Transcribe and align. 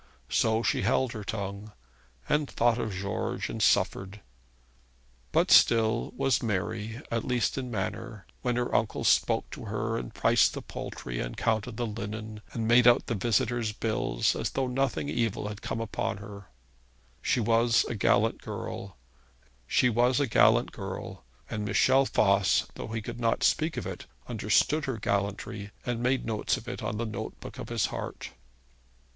So 0.29 0.63
she 0.63 0.81
held 0.81 1.11
her 1.11 1.23
tongue, 1.23 1.73
and 2.27 2.49
thought 2.49 2.79
of 2.79 2.91
George, 2.91 3.49
and 3.49 3.61
suffered; 3.61 4.21
but 5.31 5.51
still 5.51 6.11
was 6.17 6.41
merry, 6.41 7.03
at 7.11 7.23
least 7.23 7.55
in 7.55 7.69
manner, 7.69 8.25
when 8.41 8.55
her 8.55 8.73
uncle 8.73 9.03
spoke 9.03 9.47
to 9.51 9.65
her, 9.65 9.99
and 9.99 10.11
priced 10.11 10.55
the 10.55 10.63
poultry, 10.63 11.19
and 11.19 11.37
counted 11.37 11.77
the 11.77 11.85
linen, 11.85 12.41
and 12.51 12.67
made 12.67 12.87
out 12.87 13.05
the 13.05 13.13
visitors' 13.13 13.73
bills, 13.73 14.35
as 14.35 14.49
though 14.49 14.65
nothing 14.65 15.07
evil 15.07 15.49
had 15.49 15.61
come 15.61 15.79
upon 15.79 16.17
her. 16.17 16.47
She 17.21 17.39
was 17.39 17.85
a 17.87 17.93
gallant 17.93 18.41
girl, 18.41 18.87
and 19.69 21.63
Michel 21.63 22.05
Voss, 22.05 22.65
though 22.73 22.87
he 22.87 23.03
could 23.03 23.19
not 23.19 23.43
speak 23.43 23.77
of 23.77 23.85
it, 23.85 24.07
understood 24.27 24.85
her 24.85 24.97
gallantry 24.97 25.69
and 25.85 26.01
made 26.01 26.25
notes 26.25 26.57
of 26.57 26.67
it 26.67 26.81
on 26.81 26.97
the 26.97 27.05
note 27.05 27.39
book 27.39 27.59
of 27.59 27.69
his 27.69 27.85
heart. 27.93 28.31